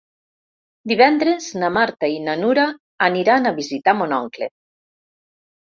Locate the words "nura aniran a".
2.45-3.55